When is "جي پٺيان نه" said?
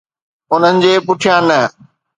0.83-1.59